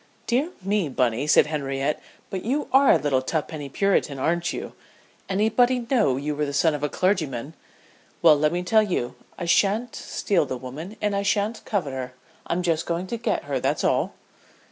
"Dear 0.25 0.49
me, 0.63 0.89
Bunny," 0.89 1.27
said 1.27 1.45
Henriette, 1.45 2.01
"but 2.31 2.43
you 2.43 2.67
are 2.73 2.89
a 2.91 2.97
little 2.97 3.21
tuppenny 3.21 3.69
Puritan, 3.69 4.17
aren't 4.17 4.51
you? 4.51 4.73
Anybody'd 5.29 5.91
know 5.91 6.17
you 6.17 6.35
were 6.35 6.47
the 6.47 6.53
son 6.53 6.73
of 6.73 6.81
a 6.81 6.89
clergyman! 6.89 7.53
Well, 8.23 8.35
let 8.35 8.51
me 8.51 8.63
tell 8.63 8.81
you, 8.81 9.13
I 9.37 9.45
sha'n't 9.45 9.95
steal 9.95 10.47
the 10.47 10.57
woman, 10.57 10.97
and 11.03 11.15
I 11.15 11.21
sha'n't 11.21 11.63
covet 11.65 11.93
her. 11.93 12.13
I'm 12.47 12.63
just 12.63 12.87
going 12.87 13.05
to 13.05 13.17
get 13.17 13.43
her, 13.43 13.59
that's 13.59 13.83
all." 13.83 14.15